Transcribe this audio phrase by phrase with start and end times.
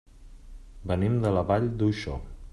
[0.93, 2.19] Venim de la Vall d'Uixó.